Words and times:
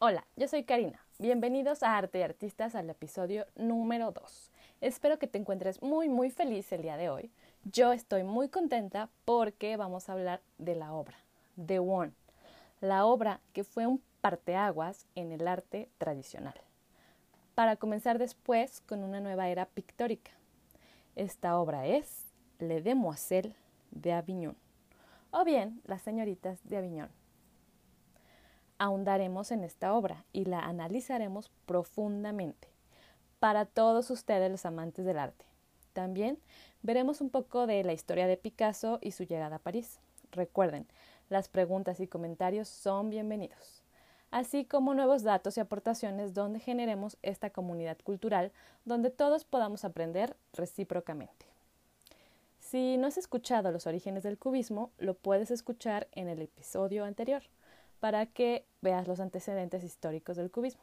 Hola, 0.00 0.24
yo 0.36 0.46
soy 0.46 0.62
Karina. 0.62 1.00
Bienvenidos 1.18 1.82
a 1.82 1.98
Arte 1.98 2.20
y 2.20 2.22
Artistas 2.22 2.76
al 2.76 2.88
episodio 2.88 3.46
número 3.56 4.12
2. 4.12 4.52
Espero 4.80 5.18
que 5.18 5.26
te 5.26 5.38
encuentres 5.38 5.82
muy 5.82 6.08
muy 6.08 6.30
feliz 6.30 6.70
el 6.70 6.82
día 6.82 6.96
de 6.96 7.10
hoy. 7.10 7.32
Yo 7.64 7.92
estoy 7.92 8.22
muy 8.22 8.48
contenta 8.48 9.08
porque 9.24 9.76
vamos 9.76 10.08
a 10.08 10.12
hablar 10.12 10.40
de 10.56 10.76
la 10.76 10.92
obra, 10.92 11.16
The 11.66 11.80
One, 11.80 12.12
la 12.80 13.06
obra 13.06 13.40
que 13.52 13.64
fue 13.64 13.88
un 13.88 14.00
parteaguas 14.20 15.04
en 15.16 15.32
el 15.32 15.48
arte 15.48 15.88
tradicional. 15.98 16.54
Para 17.56 17.74
comenzar 17.74 18.20
después 18.20 18.80
con 18.82 19.02
una 19.02 19.18
nueva 19.18 19.48
era 19.48 19.66
pictórica. 19.66 20.30
Esta 21.16 21.58
obra 21.58 21.88
es 21.88 22.22
Le 22.60 22.82
Demoiselle 22.82 23.56
de 23.90 24.12
Avignon, 24.12 24.56
o 25.32 25.42
bien 25.42 25.80
Las 25.86 26.02
señoritas 26.02 26.60
de 26.62 26.76
Avignon 26.76 27.17
ahondaremos 28.78 29.50
en 29.50 29.64
esta 29.64 29.94
obra 29.94 30.24
y 30.32 30.44
la 30.44 30.60
analizaremos 30.60 31.50
profundamente 31.66 32.68
para 33.38 33.66
todos 33.66 34.10
ustedes 34.10 34.50
los 34.50 34.66
amantes 34.66 35.04
del 35.04 35.18
arte. 35.18 35.44
También 35.92 36.38
veremos 36.82 37.20
un 37.20 37.30
poco 37.30 37.66
de 37.66 37.82
la 37.84 37.92
historia 37.92 38.26
de 38.26 38.36
Picasso 38.36 38.98
y 39.02 39.12
su 39.12 39.24
llegada 39.24 39.56
a 39.56 39.60
París. 39.60 39.98
Recuerden, 40.30 40.86
las 41.28 41.48
preguntas 41.48 42.00
y 42.00 42.06
comentarios 42.06 42.68
son 42.68 43.10
bienvenidos, 43.10 43.82
así 44.30 44.64
como 44.64 44.94
nuevos 44.94 45.22
datos 45.22 45.56
y 45.56 45.60
aportaciones 45.60 46.34
donde 46.34 46.60
generemos 46.60 47.16
esta 47.22 47.50
comunidad 47.50 47.98
cultural 48.02 48.52
donde 48.84 49.10
todos 49.10 49.44
podamos 49.44 49.84
aprender 49.84 50.36
recíprocamente. 50.52 51.46
Si 52.60 52.98
no 52.98 53.06
has 53.06 53.16
escuchado 53.16 53.72
los 53.72 53.86
orígenes 53.86 54.22
del 54.22 54.38
cubismo, 54.38 54.90
lo 54.98 55.14
puedes 55.14 55.50
escuchar 55.50 56.06
en 56.12 56.28
el 56.28 56.42
episodio 56.42 57.04
anterior 57.04 57.42
para 58.00 58.26
que 58.26 58.64
veas 58.80 59.08
los 59.08 59.20
antecedentes 59.20 59.84
históricos 59.84 60.36
del 60.36 60.50
cubismo. 60.50 60.82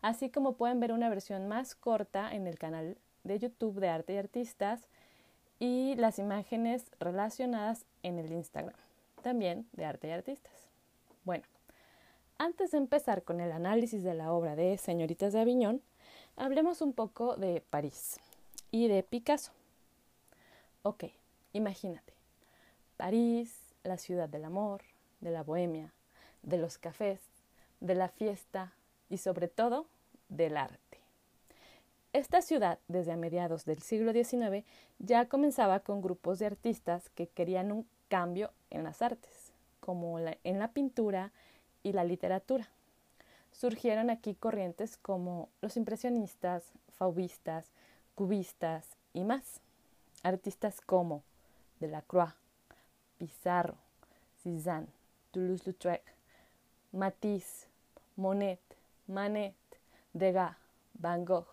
Así 0.00 0.30
como 0.30 0.54
pueden 0.54 0.80
ver 0.80 0.92
una 0.92 1.08
versión 1.08 1.48
más 1.48 1.74
corta 1.74 2.34
en 2.34 2.46
el 2.46 2.58
canal 2.58 2.96
de 3.24 3.38
YouTube 3.38 3.78
de 3.78 3.88
Arte 3.88 4.14
y 4.14 4.16
Artistas 4.16 4.88
y 5.60 5.94
las 5.96 6.18
imágenes 6.18 6.86
relacionadas 6.98 7.84
en 8.02 8.18
el 8.18 8.32
Instagram, 8.32 8.74
también 9.22 9.68
de 9.72 9.84
Arte 9.84 10.08
y 10.08 10.10
Artistas. 10.10 10.68
Bueno, 11.24 11.44
antes 12.38 12.72
de 12.72 12.78
empezar 12.78 13.22
con 13.22 13.40
el 13.40 13.52
análisis 13.52 14.02
de 14.02 14.14
la 14.14 14.32
obra 14.32 14.56
de 14.56 14.76
Señoritas 14.76 15.32
de 15.32 15.40
Aviñón, 15.40 15.82
hablemos 16.36 16.82
un 16.82 16.92
poco 16.92 17.36
de 17.36 17.60
París 17.60 18.18
y 18.72 18.88
de 18.88 19.04
Picasso. 19.04 19.52
Ok, 20.82 21.04
imagínate. 21.52 22.12
París, 22.96 23.56
la 23.84 23.98
ciudad 23.98 24.28
del 24.28 24.44
amor, 24.44 24.82
de 25.20 25.30
la 25.30 25.44
bohemia, 25.44 25.92
de 26.42 26.58
los 26.58 26.78
cafés, 26.78 27.20
de 27.80 27.94
la 27.94 28.08
fiesta 28.08 28.72
y 29.08 29.18
sobre 29.18 29.48
todo 29.48 29.86
del 30.28 30.56
arte. 30.56 30.98
Esta 32.12 32.42
ciudad, 32.42 32.78
desde 32.88 33.12
a 33.12 33.16
mediados 33.16 33.64
del 33.64 33.80
siglo 33.82 34.12
XIX, 34.12 34.66
ya 34.98 35.28
comenzaba 35.28 35.80
con 35.80 36.02
grupos 36.02 36.38
de 36.38 36.46
artistas 36.46 37.08
que 37.10 37.26
querían 37.26 37.72
un 37.72 37.86
cambio 38.08 38.52
en 38.70 38.84
las 38.84 39.00
artes, 39.00 39.52
como 39.80 40.18
en 40.18 40.58
la 40.58 40.72
pintura 40.72 41.32
y 41.82 41.92
la 41.92 42.04
literatura. 42.04 42.68
Surgieron 43.50 44.10
aquí 44.10 44.34
corrientes 44.34 44.96
como 44.98 45.48
los 45.60 45.76
impresionistas, 45.76 46.64
fauvistas, 46.90 47.70
cubistas 48.14 48.86
y 49.14 49.24
más. 49.24 49.60
Artistas 50.22 50.80
como 50.80 51.22
Delacroix, 51.80 52.34
Pizarro, 53.18 53.76
Cézanne, 54.42 54.88
Toulouse-Lautrec, 55.32 56.02
Matisse, 56.92 57.66
Monet, 58.16 58.60
Manet, 59.06 59.54
Degas, 60.12 60.56
Van 60.94 61.24
Gogh, 61.24 61.46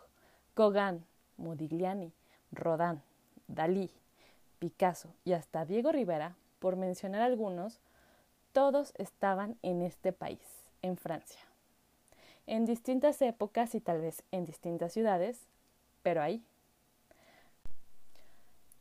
Gauguin, 0.56 1.06
Modigliani, 1.38 2.12
Rodin, 2.52 3.02
Dalí, 3.48 3.90
Picasso 4.60 5.14
y 5.24 5.34
hasta 5.34 5.66
Diego 5.66 5.92
Rivera, 5.92 6.36
por 6.60 6.76
mencionar 6.76 7.22
algunos, 7.22 7.80
todos 8.52 8.94
estaban 8.98 9.58
en 9.62 9.82
este 9.82 10.12
país, 10.12 10.42
en 10.82 10.98
Francia. 10.98 11.40
En 12.46 12.66
distintas 12.66 13.22
épocas 13.22 13.76
y 13.76 13.80
tal 13.80 14.02
vez 14.02 14.24
en 14.32 14.46
distintas 14.46 14.92
ciudades, 14.92 15.48
pero 16.04 16.22
ahí. 16.22 16.44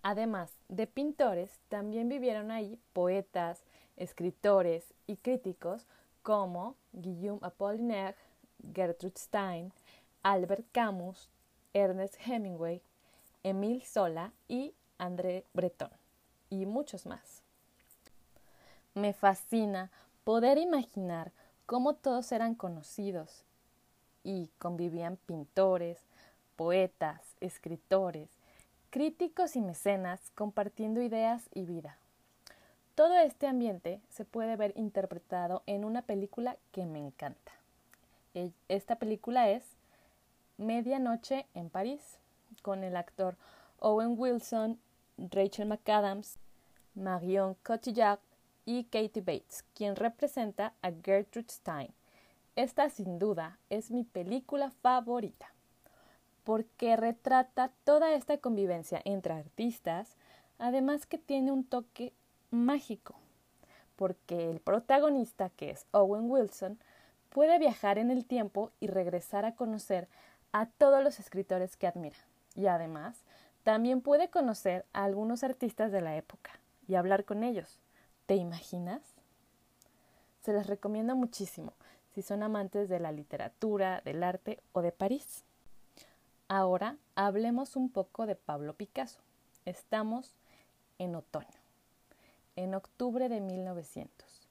Además 0.02 0.50
de 0.68 0.86
pintores, 0.86 1.60
también 1.68 2.08
vivieron 2.08 2.50
ahí 2.50 2.78
poetas, 2.92 3.62
escritores 3.96 4.94
y 5.06 5.16
críticos 5.16 5.86
como 6.28 6.76
Guillaume 6.92 7.40
Apollinaire, 7.40 8.14
Gertrude 8.74 9.16
Stein, 9.16 9.72
Albert 10.22 10.66
Camus, 10.72 11.30
Ernest 11.72 12.16
Hemingway, 12.22 12.82
Emile 13.42 13.82
Sola 13.86 14.34
y 14.46 14.74
André 14.98 15.46
Breton, 15.54 15.88
y 16.50 16.66
muchos 16.66 17.06
más. 17.06 17.42
Me 18.92 19.14
fascina 19.14 19.90
poder 20.24 20.58
imaginar 20.58 21.32
cómo 21.64 21.94
todos 21.94 22.30
eran 22.30 22.54
conocidos 22.54 23.46
y 24.22 24.50
convivían 24.58 25.16
pintores, 25.16 25.98
poetas, 26.56 27.22
escritores, 27.40 28.28
críticos 28.90 29.56
y 29.56 29.62
mecenas 29.62 30.30
compartiendo 30.34 31.00
ideas 31.00 31.48
y 31.54 31.64
vida. 31.64 31.96
Todo 32.98 33.16
este 33.20 33.46
ambiente 33.46 34.00
se 34.08 34.24
puede 34.24 34.56
ver 34.56 34.72
interpretado 34.74 35.62
en 35.66 35.84
una 35.84 36.02
película 36.02 36.56
que 36.72 36.84
me 36.84 36.98
encanta. 36.98 37.52
E, 38.34 38.50
esta 38.66 38.96
película 38.96 39.48
es 39.50 39.62
Medianoche 40.56 41.46
en 41.54 41.70
París, 41.70 42.18
con 42.60 42.82
el 42.82 42.96
actor 42.96 43.36
Owen 43.78 44.16
Wilson, 44.18 44.80
Rachel 45.16 45.68
McAdams, 45.68 46.40
Marion 46.96 47.54
Cotillard 47.62 48.18
y 48.64 48.82
Katie 48.82 49.22
Bates, 49.22 49.64
quien 49.74 49.94
representa 49.94 50.74
a 50.82 50.90
Gertrude 50.90 51.50
Stein. 51.50 51.94
Esta 52.56 52.90
sin 52.90 53.20
duda 53.20 53.60
es 53.70 53.92
mi 53.92 54.02
película 54.02 54.72
favorita, 54.72 55.46
porque 56.42 56.96
retrata 56.96 57.70
toda 57.84 58.12
esta 58.14 58.38
convivencia 58.38 59.00
entre 59.04 59.34
artistas, 59.34 60.16
además 60.58 61.06
que 61.06 61.18
tiene 61.18 61.52
un 61.52 61.62
toque 61.62 62.12
mágico, 62.50 63.14
porque 63.96 64.50
el 64.50 64.60
protagonista, 64.60 65.50
que 65.50 65.70
es 65.70 65.86
Owen 65.92 66.30
Wilson, 66.30 66.78
puede 67.30 67.58
viajar 67.58 67.98
en 67.98 68.10
el 68.10 68.24
tiempo 68.24 68.70
y 68.80 68.86
regresar 68.86 69.44
a 69.44 69.54
conocer 69.54 70.08
a 70.52 70.66
todos 70.66 71.02
los 71.02 71.20
escritores 71.20 71.76
que 71.76 71.86
admira. 71.86 72.16
Y 72.54 72.66
además, 72.66 73.24
también 73.64 74.00
puede 74.00 74.30
conocer 74.30 74.86
a 74.92 75.04
algunos 75.04 75.44
artistas 75.44 75.92
de 75.92 76.00
la 76.00 76.16
época 76.16 76.52
y 76.86 76.94
hablar 76.94 77.24
con 77.24 77.44
ellos. 77.44 77.80
¿Te 78.26 78.34
imaginas? 78.36 79.02
Se 80.42 80.52
les 80.52 80.66
recomiendo 80.66 81.14
muchísimo 81.16 81.72
si 82.14 82.22
son 82.22 82.42
amantes 82.42 82.88
de 82.88 83.00
la 83.00 83.12
literatura, 83.12 84.00
del 84.04 84.22
arte 84.22 84.60
o 84.72 84.82
de 84.82 84.92
París. 84.92 85.44
Ahora 86.48 86.96
hablemos 87.14 87.76
un 87.76 87.90
poco 87.90 88.26
de 88.26 88.34
Pablo 88.34 88.74
Picasso. 88.74 89.20
Estamos 89.66 90.34
en 90.98 91.14
otoño 91.14 91.57
en 92.58 92.74
octubre 92.74 93.28
de 93.28 93.40
1900. 93.40 94.48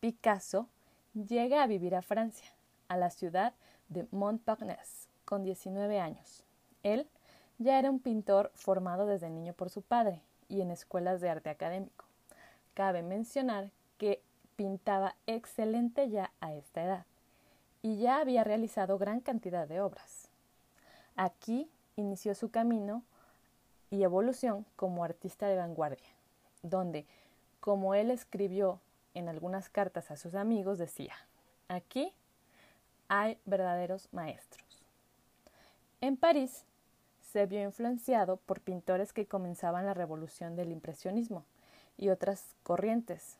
Picasso 0.00 0.68
llega 1.14 1.62
a 1.62 1.66
vivir 1.66 1.94
a 1.94 2.02
Francia, 2.02 2.52
a 2.88 2.98
la 2.98 3.08
ciudad 3.08 3.54
de 3.88 4.06
Montparnasse, 4.10 5.08
con 5.24 5.42
19 5.42 6.00
años. 6.00 6.44
Él 6.82 7.08
ya 7.56 7.78
era 7.78 7.90
un 7.90 7.98
pintor 7.98 8.52
formado 8.54 9.06
desde 9.06 9.30
niño 9.30 9.54
por 9.54 9.70
su 9.70 9.80
padre 9.80 10.20
y 10.50 10.60
en 10.60 10.70
escuelas 10.70 11.22
de 11.22 11.30
arte 11.30 11.48
académico. 11.48 12.04
Cabe 12.74 13.02
mencionar 13.02 13.70
que 13.96 14.20
pintaba 14.56 15.16
excelente 15.26 16.10
ya 16.10 16.32
a 16.40 16.52
esta 16.52 16.84
edad 16.84 17.06
y 17.80 17.96
ya 17.96 18.18
había 18.18 18.44
realizado 18.44 18.98
gran 18.98 19.20
cantidad 19.20 19.66
de 19.66 19.80
obras. 19.80 20.28
Aquí 21.16 21.70
inició 21.96 22.34
su 22.34 22.50
camino 22.50 23.02
y 23.90 24.02
evolución 24.02 24.66
como 24.76 25.04
artista 25.04 25.46
de 25.46 25.56
vanguardia, 25.56 26.08
donde 26.62 27.06
como 27.60 27.94
él 27.94 28.10
escribió 28.10 28.80
en 29.14 29.28
algunas 29.28 29.68
cartas 29.68 30.10
a 30.10 30.16
sus 30.16 30.34
amigos, 30.34 30.78
decía, 30.78 31.14
aquí 31.68 32.12
hay 33.08 33.38
verdaderos 33.44 34.08
maestros. 34.12 34.82
En 36.00 36.16
París 36.16 36.64
se 37.20 37.46
vio 37.46 37.62
influenciado 37.62 38.38
por 38.38 38.60
pintores 38.60 39.12
que 39.12 39.26
comenzaban 39.26 39.86
la 39.86 39.94
revolución 39.94 40.56
del 40.56 40.72
impresionismo 40.72 41.44
y 41.96 42.08
otras 42.08 42.56
corrientes. 42.62 43.36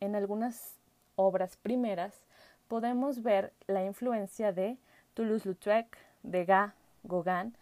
En 0.00 0.14
algunas 0.14 0.74
obras 1.16 1.56
primeras 1.56 2.20
podemos 2.68 3.22
ver 3.22 3.52
la 3.66 3.84
influencia 3.84 4.52
de 4.52 4.76
Toulouse-Lautrec, 5.14 5.96
Degas, 6.22 6.74
Gauguin 7.04 7.56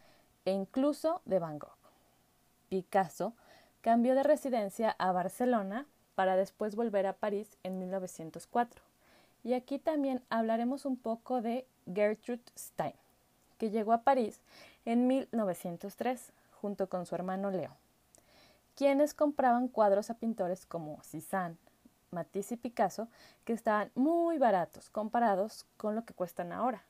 e 0.45 0.53
incluso 0.53 1.23
de 1.25 1.39
Van 1.39 1.59
Gogh. 1.59 1.77
Picasso 2.69 3.35
cambió 3.81 4.15
de 4.15 4.23
residencia 4.23 4.95
a 4.99 5.13
Barcelona 5.13 5.87
para 6.15 6.37
después 6.37 6.77
volver 6.77 7.07
a 7.07 7.15
París 7.15 7.57
en 7.63 7.79
1904 7.79 8.83
Y 9.45 9.55
aquí 9.55 9.79
también 9.79 10.23
hablaremos 10.31 10.85
un 10.85 10.97
poco 10.97 11.43
de 11.43 11.67
Gertrude 11.93 12.43
Stein, 12.57 12.95
que 13.59 13.71
llegó 13.71 13.93
a 13.93 14.03
París 14.03 14.41
en 14.85 15.07
1903 15.07 16.33
junto 16.61 16.89
con 16.89 17.07
su 17.07 17.15
hermano 17.15 17.51
Leo, 17.51 17.77
quienes 18.77 19.15
compraban 19.15 19.69
cuadros 19.69 20.11
a 20.11 20.15
pintores 20.15 20.65
como 20.65 21.03
Cézanne, 21.03 21.57
Matisse 22.13 22.53
y 22.53 22.57
Picasso, 22.57 23.09
que 23.45 23.53
estaban 23.53 23.91
muy 23.95 24.39
baratos 24.39 24.91
comparados 24.91 25.67
con 25.77 25.95
lo 25.95 26.05
que 26.05 26.15
cuestan 26.15 26.53
ahora. 26.53 26.85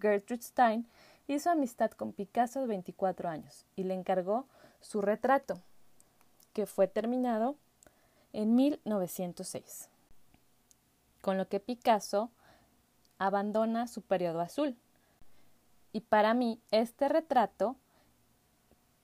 Gertrude 0.00 0.42
Stein 0.42 0.86
hizo 1.28 1.50
amistad 1.50 1.90
con 1.92 2.12
Picasso 2.12 2.60
de 2.60 2.66
24 2.66 3.28
años 3.28 3.64
y 3.76 3.84
le 3.84 3.94
encargó 3.94 4.46
su 4.80 5.00
retrato, 5.00 5.60
que 6.52 6.66
fue 6.66 6.88
terminado 6.88 7.56
en 8.32 8.54
1906, 8.54 9.88
con 11.20 11.38
lo 11.38 11.48
que 11.48 11.60
Picasso 11.60 12.30
abandona 13.18 13.86
su 13.86 14.02
periodo 14.02 14.40
azul. 14.40 14.76
Y 15.92 16.00
para 16.00 16.34
mí 16.34 16.60
este 16.70 17.08
retrato 17.08 17.76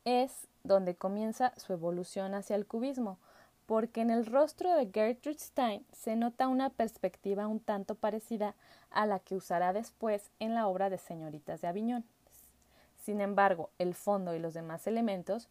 es 0.04 0.46
donde 0.62 0.94
comienza 0.94 1.52
su 1.56 1.72
evolución 1.72 2.34
hacia 2.34 2.56
el 2.56 2.66
cubismo, 2.66 3.18
porque 3.66 4.02
en 4.02 4.10
el 4.10 4.26
rostro 4.26 4.74
de 4.74 4.90
Gertrude 4.92 5.38
Stein 5.38 5.86
se 5.92 6.16
nota 6.16 6.48
una 6.48 6.70
perspectiva 6.70 7.46
un 7.46 7.60
tanto 7.60 7.94
parecida 7.94 8.54
a 8.90 9.06
la 9.06 9.18
que 9.18 9.34
usará 9.34 9.72
después 9.72 10.30
en 10.38 10.54
la 10.54 10.68
obra 10.68 10.90
de 10.90 10.98
Señoritas 10.98 11.60
de 11.60 11.68
Aviñón. 11.68 12.04
Sin 13.02 13.20
embargo, 13.20 13.70
el 13.78 13.94
fondo 13.94 14.34
y 14.34 14.38
los 14.38 14.54
demás 14.54 14.86
elementos 14.86 15.48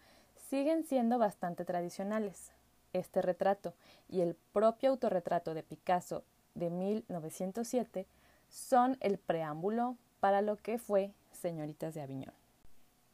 siguen 0.50 0.84
siendo 0.84 1.18
bastante 1.18 1.66
tradicionales. 1.66 2.52
Este 2.94 3.22
retrato 3.22 3.74
y 4.08 4.22
el 4.22 4.36
propio 4.54 4.92
autorretrato 4.92 5.54
de 5.54 5.64
Picasso 5.64 6.24
de 6.54 6.70
1907 6.70 8.06
son 8.50 8.98
el 9.02 9.18
preámbulo 9.18 9.98
para 10.20 10.42
lo 10.42 10.58
que 10.58 10.78
fue 10.78 11.12
Señoritas 11.32 11.96
de 11.96 12.02
Aviñón. 12.02 12.36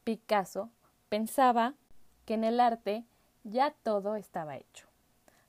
Picasso 0.03 0.69
pensaba 1.07 1.73
que 2.25 2.33
en 2.33 2.43
el 2.43 2.59
arte 2.59 3.05
ya 3.43 3.73
todo 3.83 4.15
estaba 4.15 4.57
hecho. 4.57 4.87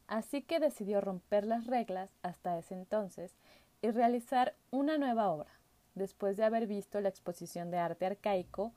Así 0.06 0.42
que 0.42 0.60
decidió 0.60 1.00
romper 1.00 1.44
las 1.44 1.66
reglas 1.66 2.10
hasta 2.22 2.56
ese 2.56 2.74
entonces 2.74 3.34
y 3.82 3.90
realizar 3.90 4.54
una 4.70 4.96
nueva 4.96 5.30
obra, 5.30 5.50
después 5.94 6.36
de 6.36 6.44
haber 6.44 6.66
visto 6.66 7.00
la 7.00 7.08
exposición 7.08 7.70
de 7.70 7.78
arte 7.78 8.06
arcaico 8.06 8.72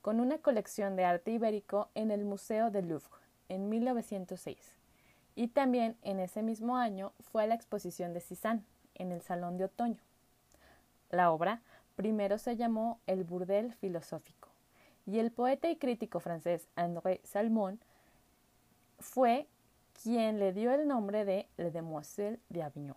con 0.00 0.20
una 0.20 0.38
colección 0.38 0.96
de 0.96 1.04
arte 1.04 1.32
ibérico 1.32 1.88
en 1.94 2.10
el 2.10 2.24
Museo 2.24 2.70
del 2.70 2.88
Louvre 2.88 3.19
en 3.50 3.68
1906. 3.68 4.56
Y 5.34 5.48
también 5.48 5.96
en 6.02 6.18
ese 6.20 6.42
mismo 6.42 6.78
año 6.78 7.12
fue 7.20 7.42
a 7.42 7.46
la 7.46 7.54
exposición 7.54 8.14
de 8.14 8.20
Cézanne 8.20 8.64
en 8.94 9.12
el 9.12 9.20
Salón 9.20 9.58
de 9.58 9.64
Otoño. 9.64 10.00
La 11.10 11.30
obra 11.30 11.60
primero 11.96 12.38
se 12.38 12.56
llamó 12.56 12.98
El 13.06 13.24
Burdel 13.24 13.74
Filosófico 13.74 14.48
y 15.06 15.18
el 15.18 15.32
poeta 15.32 15.68
y 15.68 15.76
crítico 15.76 16.20
francés 16.20 16.68
André 16.76 17.20
Salmon 17.24 17.80
fue 18.98 19.48
quien 20.02 20.38
le 20.38 20.52
dio 20.52 20.72
el 20.72 20.86
nombre 20.86 21.24
de 21.24 21.48
Le 21.56 21.70
Demoiselle 21.70 22.38
de 22.48 22.62
Avignon, 22.62 22.96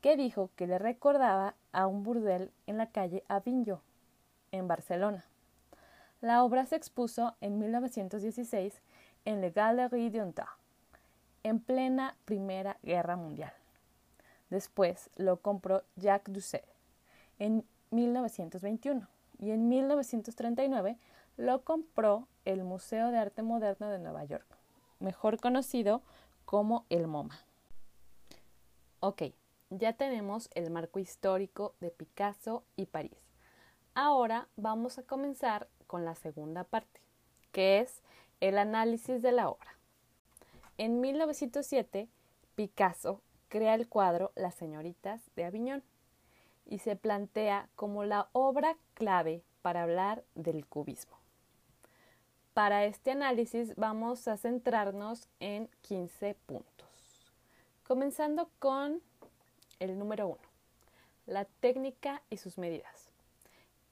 que 0.00 0.16
dijo 0.16 0.50
que 0.56 0.66
le 0.66 0.78
recordaba 0.78 1.54
a 1.72 1.86
un 1.86 2.02
burdel 2.02 2.50
en 2.66 2.78
la 2.78 2.86
calle 2.86 3.24
Avignon, 3.28 3.80
en 4.52 4.68
Barcelona. 4.68 5.24
La 6.20 6.44
obra 6.44 6.66
se 6.66 6.76
expuso 6.76 7.34
en 7.40 7.58
1916 7.58 8.80
en 9.24 9.40
Le 9.40 9.50
Galerie 9.50 10.10
d'Ontat, 10.10 10.48
en 11.42 11.60
plena 11.60 12.16
Primera 12.24 12.78
Guerra 12.82 13.16
Mundial. 13.16 13.52
Después 14.50 15.10
lo 15.16 15.40
compró 15.40 15.82
Jacques 15.96 16.32
Doucet 16.32 16.66
en 17.38 17.64
1921 17.90 19.06
y 19.38 19.50
en 19.50 19.68
1939 19.68 20.98
lo 21.36 21.62
compró 21.64 22.28
el 22.44 22.64
Museo 22.64 23.10
de 23.10 23.18
Arte 23.18 23.42
Moderno 23.42 23.88
de 23.88 23.98
Nueva 23.98 24.24
York, 24.24 24.46
mejor 24.98 25.40
conocido 25.40 26.02
como 26.44 26.84
el 26.90 27.06
MoMA. 27.06 27.38
Ok, 29.00 29.22
ya 29.70 29.94
tenemos 29.94 30.50
el 30.54 30.70
marco 30.70 30.98
histórico 30.98 31.74
de 31.80 31.90
Picasso 31.90 32.64
y 32.76 32.86
París. 32.86 33.30
Ahora 33.94 34.48
vamos 34.56 34.98
a 34.98 35.02
comenzar 35.02 35.68
con 35.86 36.04
la 36.04 36.14
segunda 36.14 36.64
parte, 36.64 37.00
que 37.52 37.80
es 37.80 38.02
el 38.40 38.58
análisis 38.58 39.22
de 39.22 39.32
la 39.32 39.48
obra. 39.48 39.76
En 40.78 41.00
1907, 41.00 42.08
Picasso 42.54 43.22
crea 43.48 43.74
el 43.74 43.88
cuadro 43.88 44.32
Las 44.34 44.54
señoritas 44.54 45.20
de 45.36 45.44
Aviñón 45.44 45.82
y 46.66 46.78
se 46.78 46.96
plantea 46.96 47.68
como 47.76 48.04
la 48.04 48.28
obra 48.32 48.76
clave 48.94 49.42
para 49.60 49.82
hablar 49.82 50.24
del 50.34 50.66
cubismo. 50.66 51.18
Para 52.54 52.84
este 52.84 53.12
análisis 53.12 53.74
vamos 53.76 54.26
a 54.28 54.36
centrarnos 54.36 55.28
en 55.38 55.68
15 55.82 56.34
puntos, 56.46 57.32
comenzando 57.84 58.50
con 58.58 59.02
el 59.78 59.98
número 59.98 60.28
1, 60.28 60.38
la 61.26 61.44
técnica 61.44 62.22
y 62.30 62.38
sus 62.38 62.58
medidas. 62.58 63.10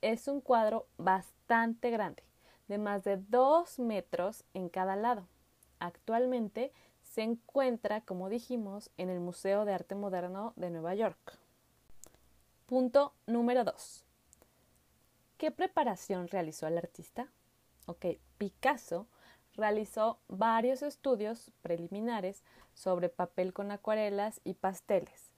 Es 0.00 0.26
un 0.26 0.40
cuadro 0.40 0.88
bastante 0.98 1.92
grande, 1.92 2.24
de 2.66 2.78
más 2.78 3.04
de 3.04 3.18
2 3.18 3.78
metros 3.78 4.42
en 4.52 4.68
cada 4.68 4.96
lado. 4.96 5.28
Actualmente 5.78 6.72
se 7.04 7.22
encuentra, 7.22 8.00
como 8.00 8.28
dijimos, 8.28 8.90
en 8.96 9.10
el 9.10 9.20
Museo 9.20 9.64
de 9.64 9.74
Arte 9.74 9.94
Moderno 9.94 10.54
de 10.56 10.70
Nueva 10.70 10.96
York. 10.96 11.38
Punto 12.66 13.12
número 13.28 13.62
2. 13.62 14.04
¿Qué 15.38 15.52
preparación 15.52 16.26
realizó 16.26 16.66
el 16.66 16.78
artista? 16.78 17.28
Ok, 17.86 18.06
Picasso 18.38 19.06
realizó 19.54 20.18
varios 20.28 20.82
estudios 20.82 21.50
preliminares 21.62 22.42
sobre 22.74 23.08
papel 23.08 23.52
con 23.52 23.70
acuarelas 23.70 24.40
y 24.44 24.54
pasteles 24.54 25.30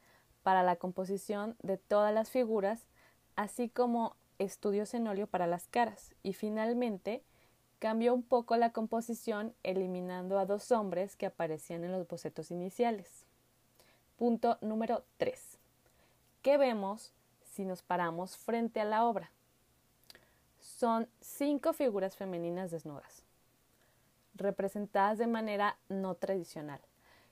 para 0.42 0.62
la 0.62 0.76
composición 0.76 1.56
de 1.62 1.76
todas 1.76 2.14
las 2.14 2.30
figuras, 2.30 2.86
así 3.34 3.68
como 3.68 4.16
estudios 4.38 4.94
en 4.94 5.06
óleo 5.08 5.26
para 5.26 5.46
las 5.46 5.66
caras 5.68 6.14
y 6.22 6.32
finalmente 6.32 7.22
cambió 7.78 8.14
un 8.14 8.22
poco 8.22 8.56
la 8.56 8.72
composición 8.72 9.54
eliminando 9.62 10.38
a 10.38 10.46
dos 10.46 10.72
hombres 10.72 11.16
que 11.16 11.26
aparecían 11.26 11.84
en 11.84 11.92
los 11.92 12.06
bocetos 12.06 12.50
iniciales. 12.50 13.26
Punto 14.16 14.56
número 14.62 15.04
3. 15.18 15.58
¿Qué 16.42 16.56
vemos 16.56 17.12
si 17.42 17.64
nos 17.64 17.82
paramos 17.82 18.36
frente 18.36 18.80
a 18.80 18.84
la 18.84 19.04
obra? 19.04 19.30
Son 20.60 21.08
cinco 21.20 21.72
figuras 21.72 22.16
femeninas 22.16 22.70
desnudas, 22.70 23.25
representadas 24.36 25.18
de 25.18 25.26
manera 25.26 25.78
no 25.88 26.14
tradicional, 26.14 26.80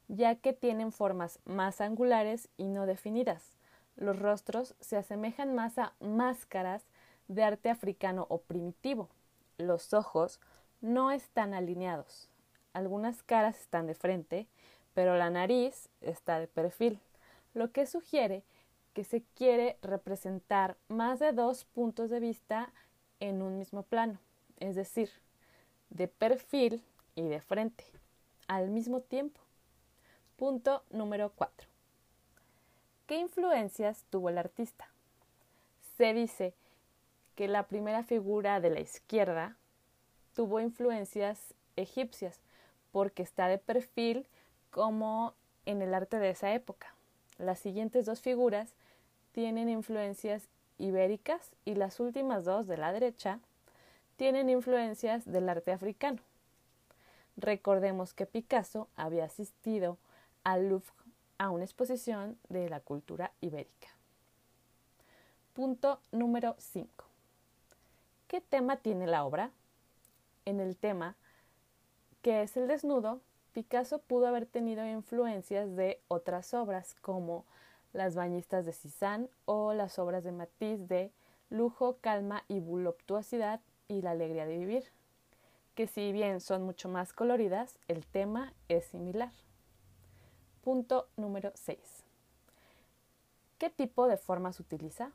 ya 0.08 0.36
que 0.36 0.52
tienen 0.52 0.92
formas 0.92 1.38
más 1.44 1.80
angulares 1.80 2.48
y 2.56 2.68
no 2.68 2.86
definidas. 2.86 3.56
Los 3.96 4.18
rostros 4.18 4.74
se 4.80 4.96
asemejan 4.96 5.54
más 5.54 5.78
a 5.78 5.94
máscaras 6.00 6.84
de 7.28 7.44
arte 7.44 7.70
africano 7.70 8.26
o 8.28 8.38
primitivo. 8.38 9.08
Los 9.56 9.94
ojos 9.94 10.40
no 10.80 11.10
están 11.10 11.54
alineados. 11.54 12.28
Algunas 12.72 13.22
caras 13.22 13.60
están 13.60 13.86
de 13.86 13.94
frente, 13.94 14.48
pero 14.94 15.16
la 15.16 15.30
nariz 15.30 15.88
está 16.00 16.38
de 16.38 16.48
perfil, 16.48 17.00
lo 17.54 17.70
que 17.70 17.86
sugiere 17.86 18.44
que 18.94 19.04
se 19.04 19.22
quiere 19.34 19.76
representar 19.82 20.76
más 20.88 21.18
de 21.18 21.32
dos 21.32 21.64
puntos 21.64 22.10
de 22.10 22.20
vista 22.20 22.72
en 23.20 23.42
un 23.42 23.58
mismo 23.58 23.82
plano, 23.82 24.18
es 24.58 24.76
decir, 24.76 25.10
de 25.90 26.08
perfil 26.08 26.82
y 27.14 27.22
de 27.22 27.40
frente, 27.40 27.84
al 28.48 28.70
mismo 28.70 29.00
tiempo. 29.00 29.40
Punto 30.36 30.82
número 30.90 31.32
4. 31.34 31.68
¿Qué 33.06 33.18
influencias 33.18 34.04
tuvo 34.10 34.30
el 34.30 34.38
artista? 34.38 34.88
Se 35.96 36.12
dice 36.12 36.54
que 37.34 37.48
la 37.48 37.64
primera 37.64 38.02
figura 38.02 38.60
de 38.60 38.70
la 38.70 38.80
izquierda 38.80 39.56
tuvo 40.34 40.60
influencias 40.60 41.54
egipcias 41.76 42.40
porque 42.92 43.22
está 43.22 43.48
de 43.48 43.58
perfil 43.58 44.26
como 44.70 45.34
en 45.66 45.82
el 45.82 45.94
arte 45.94 46.18
de 46.18 46.30
esa 46.30 46.52
época. 46.54 46.94
Las 47.38 47.58
siguientes 47.58 48.06
dos 48.06 48.20
figuras 48.20 48.74
tienen 49.32 49.68
influencias 49.68 50.42
ibéricas 50.78 51.52
y 51.64 51.74
las 51.74 52.00
últimas 52.00 52.44
dos 52.44 52.66
de 52.66 52.76
la 52.76 52.92
derecha 52.92 53.40
tienen 54.16 54.48
influencias 54.48 55.24
del 55.24 55.48
arte 55.48 55.72
africano. 55.72 56.20
Recordemos 57.36 58.14
que 58.14 58.26
Picasso 58.26 58.88
había 58.96 59.24
asistido 59.24 59.98
al 60.44 60.68
Louvre 60.68 60.92
a 61.38 61.50
una 61.50 61.64
exposición 61.64 62.38
de 62.48 62.68
la 62.68 62.80
cultura 62.80 63.32
ibérica. 63.40 63.88
Punto 65.52 66.00
número 66.12 66.54
5. 66.58 67.04
¿Qué 68.28 68.40
tema 68.40 68.76
tiene 68.76 69.06
la 69.06 69.24
obra? 69.24 69.50
En 70.44 70.60
el 70.60 70.76
tema, 70.76 71.16
que 72.22 72.42
es 72.42 72.56
el 72.56 72.68
desnudo, 72.68 73.20
Picasso 73.52 74.00
pudo 74.00 74.26
haber 74.26 74.46
tenido 74.46 74.84
influencias 74.86 75.76
de 75.76 76.00
otras 76.08 76.54
obras 76.54 76.94
como 77.00 77.44
Las 77.92 78.16
bañistas 78.16 78.66
de 78.66 78.72
Cézanne 78.72 79.28
o 79.44 79.72
las 79.72 80.00
obras 80.00 80.24
de 80.24 80.32
Matisse 80.32 80.88
de 80.88 81.12
Lujo, 81.50 81.98
calma 82.00 82.44
y 82.48 82.58
voluptuosidad 82.58 83.60
y 83.86 84.02
la 84.02 84.10
alegría 84.10 84.46
de 84.46 84.58
vivir, 84.58 84.90
que 85.74 85.86
si 85.86 86.12
bien 86.12 86.40
son 86.40 86.62
mucho 86.62 86.88
más 86.88 87.12
coloridas, 87.12 87.78
el 87.88 88.06
tema 88.06 88.52
es 88.68 88.84
similar. 88.86 89.32
Punto 90.62 91.08
número 91.16 91.52
6. 91.54 91.78
¿Qué 93.58 93.70
tipo 93.70 94.06
de 94.06 94.16
formas 94.16 94.60
utiliza? 94.60 95.10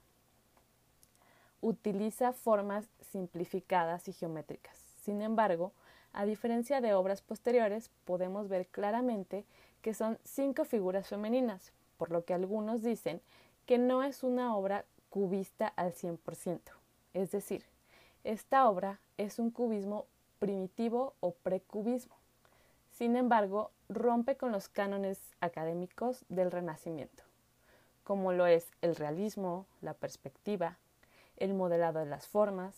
Utiliza 1.62 2.34
formas 2.34 2.90
simplificadas 3.02 4.08
y 4.08 4.14
geométricas. 4.14 4.78
Sin 5.02 5.22
embargo, 5.22 5.72
a 6.14 6.26
diferencia 6.26 6.82
de 6.82 6.94
obras 6.94 7.22
posteriores, 7.22 7.90
podemos 8.06 8.50
ver 8.50 8.68
claramente 8.68 9.46
que 9.82 9.94
son 9.94 10.20
cinco 10.24 10.66
figuras 10.66 11.08
femeninas, 11.08 11.72
por 11.98 12.12
lo 12.12 12.26
que 12.26 12.34
algunos 12.34 12.82
dicen 12.82 13.22
que 13.66 13.78
no 13.78 14.04
es 14.04 14.24
una 14.24 14.56
obra 14.56 14.86
cubista 15.10 15.68
al 15.68 15.94
100%. 15.94 16.60
Es 17.14 17.32
decir, 17.32 17.64
esta 18.24 18.68
obra 18.68 19.00
es 19.18 19.40
un 19.40 19.52
cubismo 19.52 20.06
primitivo 20.40 21.14
o 21.20 21.32
precubismo. 21.32 22.16
Sin 22.92 23.16
embargo, 23.16 23.72
rompe 23.88 24.36
con 24.36 24.52
los 24.52 24.68
cánones 24.68 25.20
académicos 25.40 26.26
del 26.30 26.52
Renacimiento, 26.52 27.24
como 28.04 28.34
lo 28.34 28.46
es 28.48 28.68
el 28.82 28.96
realismo, 28.96 29.66
la 29.82 29.94
perspectiva, 29.94 30.78
el 31.38 31.54
modelado 31.54 32.00
de 32.00 32.06
las 32.06 32.28
formas, 32.28 32.76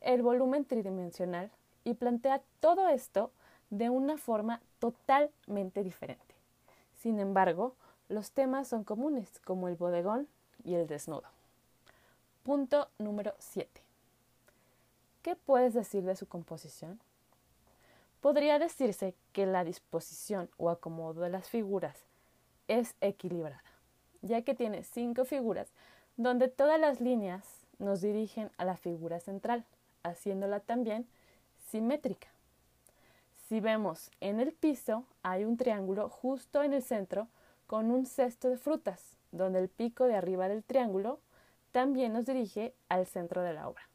el 0.00 0.22
volumen 0.22 0.64
tridimensional 0.64 1.50
y 1.84 1.94
plantea 1.94 2.42
todo 2.60 2.88
esto 2.88 3.32
de 3.70 3.90
una 3.90 4.16
forma 4.16 4.60
totalmente 4.78 5.82
diferente. 5.82 6.34
Sin 6.96 7.20
embargo, 7.20 7.74
los 8.08 8.32
temas 8.32 8.68
son 8.68 8.84
comunes, 8.84 9.40
como 9.44 9.68
el 9.68 9.76
bodegón 9.76 10.28
y 10.64 10.74
el 10.74 10.86
desnudo. 10.86 11.28
Punto 12.42 12.88
número 12.98 13.34
7. 13.38 13.89
¿Qué 15.22 15.36
puedes 15.36 15.74
decir 15.74 16.02
de 16.04 16.16
su 16.16 16.26
composición? 16.26 16.98
Podría 18.22 18.58
decirse 18.58 19.14
que 19.32 19.44
la 19.44 19.64
disposición 19.64 20.48
o 20.56 20.70
acomodo 20.70 21.20
de 21.20 21.28
las 21.28 21.48
figuras 21.48 22.06
es 22.68 22.94
equilibrada, 23.02 23.62
ya 24.22 24.40
que 24.42 24.54
tiene 24.54 24.82
cinco 24.82 25.26
figuras 25.26 25.68
donde 26.16 26.48
todas 26.48 26.80
las 26.80 27.02
líneas 27.02 27.66
nos 27.78 28.00
dirigen 28.00 28.50
a 28.56 28.64
la 28.64 28.78
figura 28.78 29.20
central, 29.20 29.66
haciéndola 30.04 30.60
también 30.60 31.06
simétrica. 31.68 32.28
Si 33.46 33.60
vemos 33.60 34.10
en 34.20 34.40
el 34.40 34.52
piso, 34.52 35.04
hay 35.22 35.44
un 35.44 35.58
triángulo 35.58 36.08
justo 36.08 36.62
en 36.62 36.72
el 36.72 36.82
centro 36.82 37.28
con 37.66 37.90
un 37.90 38.06
cesto 38.06 38.48
de 38.48 38.56
frutas, 38.56 39.18
donde 39.32 39.58
el 39.58 39.68
pico 39.68 40.04
de 40.04 40.14
arriba 40.14 40.48
del 40.48 40.64
triángulo 40.64 41.20
también 41.72 42.14
nos 42.14 42.24
dirige 42.24 42.74
al 42.88 43.06
centro 43.06 43.42
de 43.42 43.52
la 43.52 43.68
obra. 43.68 43.89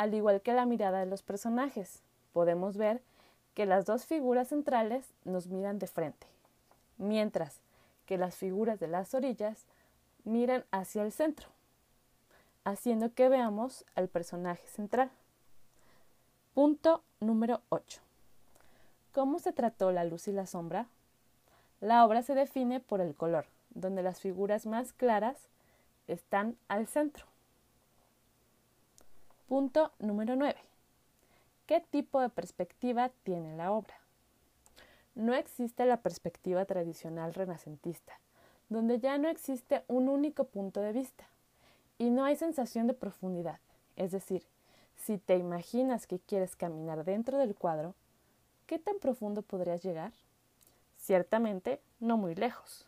Al 0.00 0.14
igual 0.14 0.40
que 0.40 0.54
la 0.54 0.64
mirada 0.64 1.00
de 1.00 1.04
los 1.04 1.22
personajes, 1.22 2.00
podemos 2.32 2.78
ver 2.78 3.02
que 3.52 3.66
las 3.66 3.84
dos 3.84 4.06
figuras 4.06 4.48
centrales 4.48 5.04
nos 5.26 5.48
miran 5.48 5.78
de 5.78 5.88
frente, 5.88 6.26
mientras 6.96 7.60
que 8.06 8.16
las 8.16 8.34
figuras 8.34 8.80
de 8.80 8.88
las 8.88 9.12
orillas 9.12 9.66
miran 10.24 10.64
hacia 10.70 11.02
el 11.02 11.12
centro, 11.12 11.48
haciendo 12.64 13.12
que 13.12 13.28
veamos 13.28 13.84
al 13.94 14.08
personaje 14.08 14.66
central. 14.68 15.10
Punto 16.54 17.02
número 17.20 17.60
8. 17.68 18.00
¿Cómo 19.12 19.38
se 19.38 19.52
trató 19.52 19.92
la 19.92 20.04
luz 20.04 20.28
y 20.28 20.32
la 20.32 20.46
sombra? 20.46 20.86
La 21.82 22.06
obra 22.06 22.22
se 22.22 22.34
define 22.34 22.80
por 22.80 23.02
el 23.02 23.14
color, 23.14 23.44
donde 23.68 24.02
las 24.02 24.18
figuras 24.18 24.64
más 24.64 24.94
claras 24.94 25.36
están 26.08 26.56
al 26.68 26.86
centro. 26.86 27.26
Punto 29.50 29.90
número 29.98 30.36
9. 30.36 30.54
¿Qué 31.66 31.80
tipo 31.80 32.20
de 32.20 32.28
perspectiva 32.28 33.10
tiene 33.24 33.56
la 33.56 33.72
obra? 33.72 33.98
No 35.16 35.34
existe 35.34 35.86
la 35.86 36.02
perspectiva 36.02 36.64
tradicional 36.66 37.34
renacentista, 37.34 38.20
donde 38.68 39.00
ya 39.00 39.18
no 39.18 39.28
existe 39.28 39.82
un 39.88 40.08
único 40.08 40.44
punto 40.44 40.80
de 40.80 40.92
vista 40.92 41.24
y 41.98 42.10
no 42.10 42.22
hay 42.22 42.36
sensación 42.36 42.86
de 42.86 42.94
profundidad, 42.94 43.58
es 43.96 44.12
decir, 44.12 44.46
si 44.94 45.18
te 45.18 45.36
imaginas 45.36 46.06
que 46.06 46.20
quieres 46.20 46.54
caminar 46.54 47.02
dentro 47.02 47.36
del 47.36 47.56
cuadro, 47.56 47.96
¿qué 48.68 48.78
tan 48.78 49.00
profundo 49.00 49.42
podrías 49.42 49.82
llegar? 49.82 50.12
Ciertamente, 50.96 51.80
no 51.98 52.16
muy 52.16 52.36
lejos. 52.36 52.86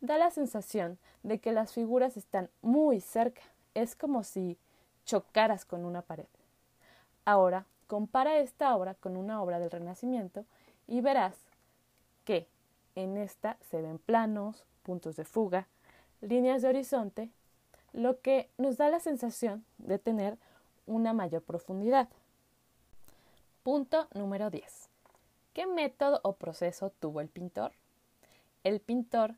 Da 0.00 0.16
la 0.16 0.30
sensación 0.30 0.96
de 1.24 1.40
que 1.40 1.52
las 1.52 1.74
figuras 1.74 2.16
están 2.16 2.48
muy 2.62 3.02
cerca. 3.02 3.42
Es 3.74 3.94
como 3.94 4.24
si 4.24 4.56
chocaras 5.10 5.64
con 5.64 5.84
una 5.84 6.02
pared. 6.02 6.28
Ahora, 7.24 7.66
compara 7.88 8.38
esta 8.38 8.76
obra 8.76 8.94
con 8.94 9.16
una 9.16 9.42
obra 9.42 9.58
del 9.58 9.72
Renacimiento 9.72 10.44
y 10.86 11.00
verás 11.00 11.34
que 12.24 12.46
en 12.94 13.16
esta 13.16 13.56
se 13.70 13.82
ven 13.82 13.98
planos, 13.98 14.64
puntos 14.84 15.16
de 15.16 15.24
fuga, 15.24 15.66
líneas 16.20 16.62
de 16.62 16.68
horizonte, 16.68 17.30
lo 17.92 18.20
que 18.20 18.48
nos 18.56 18.76
da 18.76 18.88
la 18.88 19.00
sensación 19.00 19.64
de 19.78 19.98
tener 19.98 20.38
una 20.86 21.12
mayor 21.12 21.42
profundidad. 21.42 22.08
Punto 23.64 24.06
número 24.14 24.48
10. 24.48 24.88
¿Qué 25.54 25.66
método 25.66 26.20
o 26.22 26.34
proceso 26.34 26.90
tuvo 27.00 27.20
el 27.20 27.28
pintor? 27.28 27.72
El 28.62 28.78
pintor 28.78 29.34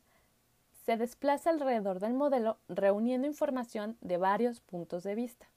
se 0.85 0.97
desplaza 0.97 1.49
alrededor 1.49 1.99
del 1.99 2.13
modelo 2.13 2.57
reuniendo 2.69 3.25
información 3.25 3.97
de 4.01 4.17
varios 4.17 4.59
puntos 4.59 5.01
de 5.01 5.15
vista 5.15 5.47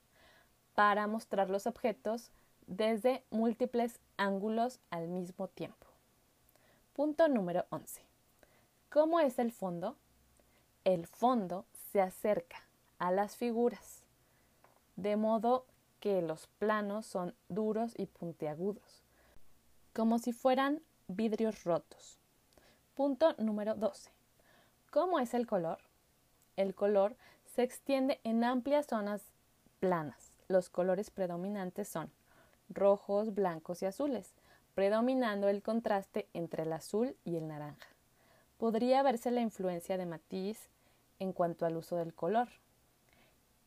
para 0.76 1.06
mostrar 1.06 1.48
los 1.48 1.66
objetos 1.66 2.30
desde 2.66 3.24
múltiples 3.30 3.98
ángulos 4.18 4.78
al 4.90 5.08
mismo 5.08 5.48
tiempo. 5.48 5.86
Punto 6.92 7.28
número 7.28 7.64
11. 7.70 8.02
¿Cómo 8.90 9.18
es 9.18 9.38
el 9.38 9.52
fondo? 9.52 9.96
El 10.84 11.06
fondo 11.06 11.64
se 11.90 12.02
acerca 12.02 12.58
a 12.98 13.10
las 13.10 13.36
figuras, 13.36 14.02
de 14.96 15.16
modo 15.16 15.64
que 15.98 16.20
los 16.20 16.46
planos 16.58 17.06
son 17.06 17.34
duros 17.48 17.94
y 17.96 18.04
puntiagudos, 18.04 19.02
como 19.94 20.18
si 20.18 20.34
fueran 20.34 20.82
vidrios 21.08 21.64
rotos. 21.64 22.18
Punto 22.94 23.34
número 23.38 23.74
12. 23.76 24.10
¿Cómo 24.90 25.20
es 25.20 25.32
el 25.32 25.46
color? 25.46 25.78
El 26.56 26.74
color 26.74 27.16
se 27.46 27.62
extiende 27.62 28.20
en 28.24 28.44
amplias 28.44 28.86
zonas 28.86 29.22
planas. 29.80 30.25
Los 30.48 30.68
colores 30.68 31.10
predominantes 31.10 31.88
son 31.88 32.10
rojos, 32.68 33.34
blancos 33.34 33.82
y 33.82 33.86
azules, 33.86 34.32
predominando 34.74 35.48
el 35.48 35.62
contraste 35.62 36.28
entre 36.34 36.64
el 36.64 36.72
azul 36.72 37.16
y 37.24 37.36
el 37.36 37.48
naranja. 37.48 37.88
Podría 38.58 39.02
verse 39.02 39.30
la 39.30 39.40
influencia 39.40 39.98
de 39.98 40.06
Matisse 40.06 40.68
en 41.18 41.32
cuanto 41.32 41.66
al 41.66 41.76
uso 41.76 41.96
del 41.96 42.14
color, 42.14 42.48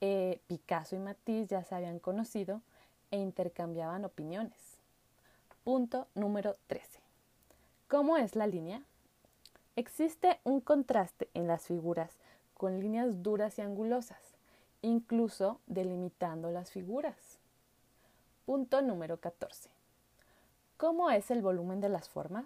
eh, 0.01 0.39
Picasso 0.47 0.95
y 0.95 0.99
Matisse 0.99 1.47
ya 1.47 1.63
se 1.63 1.75
habían 1.75 1.99
conocido 1.99 2.61
e 3.11 3.17
intercambiaban 3.17 4.05
opiniones. 4.05 4.77
Punto 5.63 6.07
número 6.15 6.55
13. 6.67 7.01
¿Cómo 7.87 8.17
es 8.17 8.35
la 8.35 8.47
línea? 8.47 8.81
Existe 9.75 10.39
un 10.43 10.61
contraste 10.61 11.29
en 11.33 11.47
las 11.47 11.63
figuras 11.63 12.11
con 12.53 12.79
líneas 12.79 13.23
duras 13.23 13.57
y 13.57 13.61
angulosas, 13.61 14.21
incluso 14.81 15.59
delimitando 15.67 16.51
las 16.51 16.71
figuras. 16.71 17.39
Punto 18.45 18.81
número 18.81 19.17
14. 19.17 19.69
¿Cómo 20.77 21.11
es 21.11 21.29
el 21.29 21.41
volumen 21.41 21.81
de 21.81 21.89
las 21.89 22.09
formas? 22.09 22.45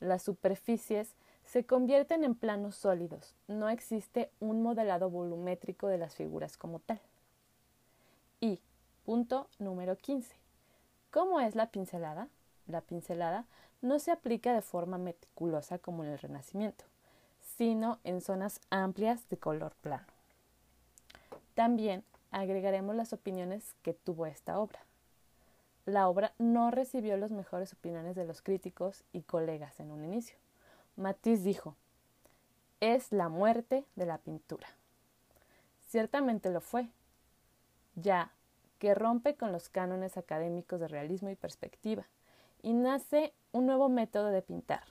Las 0.00 0.22
superficies 0.22 1.14
se 1.44 1.64
convierten 1.64 2.24
en 2.24 2.34
planos 2.34 2.76
sólidos. 2.76 3.34
No 3.48 3.68
existe 3.68 4.30
un 4.40 4.62
modelado 4.62 5.10
volumétrico 5.10 5.88
de 5.88 5.98
las 5.98 6.14
figuras 6.14 6.56
como 6.56 6.78
tal. 6.78 7.00
Y 8.40 8.60
punto 9.04 9.48
número 9.58 9.96
15. 9.96 10.34
¿Cómo 11.10 11.40
es 11.40 11.54
la 11.54 11.70
pincelada? 11.70 12.28
La 12.66 12.82
pincelada 12.82 13.46
no 13.80 13.98
se 13.98 14.10
aplica 14.10 14.52
de 14.52 14.62
forma 14.62 14.98
meticulosa 14.98 15.78
como 15.78 16.04
en 16.04 16.10
el 16.10 16.18
Renacimiento, 16.18 16.84
sino 17.56 17.98
en 18.04 18.20
zonas 18.20 18.60
amplias 18.70 19.28
de 19.28 19.38
color 19.38 19.74
plano. 19.80 20.17
También 21.58 22.04
agregaremos 22.30 22.94
las 22.94 23.12
opiniones 23.12 23.74
que 23.82 23.92
tuvo 23.92 24.26
esta 24.26 24.60
obra. 24.60 24.78
La 25.86 26.08
obra 26.08 26.32
no 26.38 26.70
recibió 26.70 27.16
las 27.16 27.32
mejores 27.32 27.72
opiniones 27.72 28.14
de 28.14 28.24
los 28.24 28.42
críticos 28.42 29.02
y 29.12 29.22
colegas 29.22 29.80
en 29.80 29.90
un 29.90 30.04
inicio 30.04 30.36
Matisse 30.94 31.42
dijo, 31.42 31.74
es 32.78 33.10
la 33.10 33.28
muerte 33.28 33.84
de 33.96 34.06
la 34.06 34.18
pintura. 34.18 34.68
ciertamente 35.88 36.48
lo 36.50 36.60
fue, 36.60 36.90
ya 37.96 38.30
que 38.78 38.94
rompe 38.94 39.34
con 39.34 39.50
los 39.50 39.68
cánones 39.68 40.16
académicos 40.16 40.78
de 40.78 40.86
realismo 40.86 41.28
y 41.28 41.34
perspectiva, 41.34 42.06
y 42.62 42.72
nace 42.72 43.32
un 43.50 43.66
nuevo 43.66 43.88
método 43.88 44.28
de 44.28 44.42
pintar, 44.42 44.84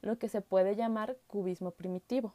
lo 0.00 0.18
que 0.18 0.30
se 0.30 0.40
puede 0.40 0.74
llamar 0.74 1.18
cubismo 1.26 1.70
primitivo. 1.70 2.32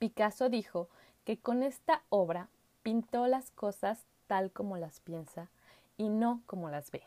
Picasso 0.00 0.48
dijo 0.48 0.88
que 1.24 1.38
con 1.38 1.62
esta 1.62 2.02
obra 2.08 2.48
pintó 2.82 3.26
las 3.26 3.50
cosas 3.50 4.04
tal 4.26 4.52
como 4.52 4.76
las 4.76 5.00
piensa 5.00 5.48
y 5.96 6.08
no 6.08 6.42
como 6.46 6.70
las 6.70 6.90
ve. 6.90 7.02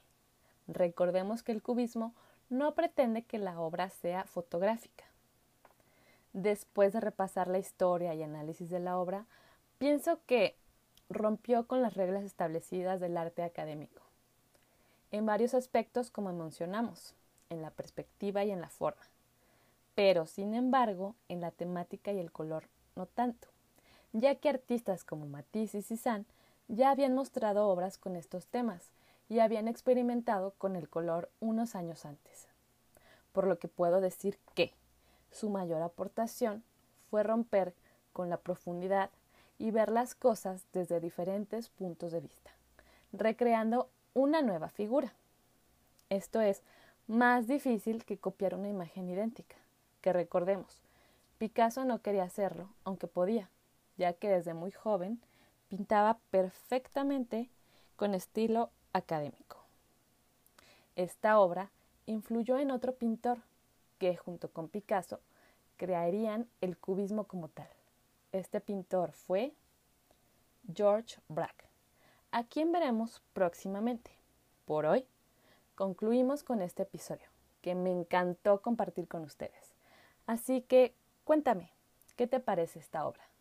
Recordemos 0.67 1.43
que 1.43 1.51
el 1.51 1.61
cubismo 1.61 2.13
no 2.49 2.75
pretende 2.75 3.23
que 3.23 3.37
la 3.37 3.59
obra 3.59 3.89
sea 3.89 4.25
fotográfica. 4.25 5.05
Después 6.33 6.93
de 6.93 6.99
repasar 6.99 7.47
la 7.47 7.59
historia 7.59 8.13
y 8.13 8.23
análisis 8.23 8.69
de 8.69 8.79
la 8.79 8.97
obra, 8.97 9.25
pienso 9.77 10.19
que 10.25 10.55
rompió 11.09 11.67
con 11.67 11.81
las 11.81 11.95
reglas 11.95 12.23
establecidas 12.23 12.99
del 12.99 13.17
arte 13.17 13.43
académico, 13.43 14.01
en 15.11 15.25
varios 15.25 15.53
aspectos 15.53 16.09
como 16.09 16.33
mencionamos, 16.33 17.13
en 17.49 17.61
la 17.61 17.69
perspectiva 17.69 18.43
y 18.43 18.51
en 18.51 18.61
la 18.61 18.69
forma, 18.69 19.03
pero 19.95 20.25
sin 20.25 20.55
embargo 20.55 21.15
en 21.29 21.41
la 21.41 21.51
temática 21.51 22.11
y 22.11 22.19
el 22.19 22.31
color 22.31 22.63
no 22.95 23.05
tanto, 23.05 23.47
ya 24.13 24.35
que 24.35 24.49
artistas 24.49 25.03
como 25.03 25.25
Matisse 25.25 25.75
y 25.75 25.81
Cézanne 25.81 26.25
ya 26.67 26.91
habían 26.91 27.13
mostrado 27.13 27.67
obras 27.67 27.97
con 27.97 28.15
estos 28.15 28.47
temas 28.47 28.91
y 29.27 29.39
habían 29.39 29.67
experimentado 29.67 30.53
con 30.57 30.75
el 30.75 30.87
color 30.87 31.29
unos 31.39 31.75
años 31.75 32.05
antes. 32.05 32.47
Por 33.31 33.47
lo 33.47 33.57
que 33.59 33.67
puedo 33.67 33.99
decir 33.99 34.37
que 34.53 34.73
su 35.31 35.49
mayor 35.49 35.81
aportación 35.81 36.63
fue 37.09 37.23
romper 37.23 37.73
con 38.13 38.29
la 38.29 38.37
profundidad 38.37 39.09
y 39.57 39.71
ver 39.71 39.91
las 39.91 40.13
cosas 40.15 40.65
desde 40.73 40.99
diferentes 40.99 41.69
puntos 41.69 42.11
de 42.11 42.21
vista, 42.21 42.51
recreando 43.11 43.89
una 44.13 44.41
nueva 44.41 44.69
figura. 44.69 45.13
Esto 46.09 46.41
es 46.41 46.61
más 47.07 47.47
difícil 47.47 48.05
que 48.05 48.17
copiar 48.17 48.55
una 48.55 48.69
imagen 48.69 49.09
idéntica, 49.09 49.55
que 50.01 50.13
recordemos, 50.13 50.81
Picasso 51.37 51.83
no 51.85 52.01
quería 52.01 52.23
hacerlo, 52.23 52.69
aunque 52.83 53.07
podía, 53.07 53.49
ya 53.97 54.13
que 54.13 54.29
desde 54.29 54.53
muy 54.53 54.71
joven 54.71 55.21
pintaba 55.69 56.19
perfectamente 56.31 57.49
con 57.95 58.13
estilo 58.13 58.71
académico. 58.93 59.57
Esta 60.95 61.39
obra 61.39 61.71
influyó 62.05 62.57
en 62.57 62.71
otro 62.71 62.95
pintor 62.95 63.39
que, 63.97 64.15
junto 64.15 64.51
con 64.51 64.67
Picasso, 64.67 65.19
crearían 65.77 66.47
el 66.61 66.77
cubismo 66.77 67.25
como 67.25 67.47
tal. 67.47 67.69
Este 68.31 68.61
pintor 68.61 69.11
fue 69.13 69.53
George 70.73 71.17
Braque, 71.27 71.65
a 72.31 72.43
quien 72.43 72.71
veremos 72.71 73.21
próximamente. 73.33 74.11
Por 74.65 74.85
hoy, 74.85 75.05
concluimos 75.75 76.43
con 76.43 76.61
este 76.61 76.83
episodio, 76.83 77.27
que 77.61 77.75
me 77.75 77.91
encantó 77.91 78.61
compartir 78.61 79.07
con 79.07 79.23
ustedes. 79.23 79.73
Así 80.25 80.61
que 80.61 80.95
cuéntame, 81.23 81.71
¿qué 82.15 82.27
te 82.27 82.39
parece 82.39 82.79
esta 82.79 83.05
obra? 83.05 83.32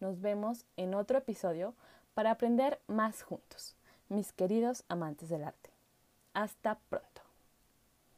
Nos 0.00 0.20
vemos 0.20 0.64
en 0.76 0.94
otro 0.94 1.18
episodio 1.18 1.74
para 2.14 2.30
aprender 2.30 2.80
más 2.86 3.22
juntos, 3.22 3.76
mis 4.08 4.32
queridos 4.32 4.84
amantes 4.88 5.28
del 5.28 5.44
arte. 5.44 5.70
Hasta 6.34 6.78
pronto. 6.88 7.27